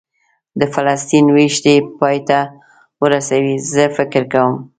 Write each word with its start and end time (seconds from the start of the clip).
د 0.59 0.61
فلسطین 0.73 1.25
وېش 1.35 1.55
دې 1.65 1.75
پای 1.99 2.17
ته 2.27 2.39
ورسوي، 3.03 3.55
زه 3.71 3.83
فکر 3.97 4.23
کوم. 4.33 4.55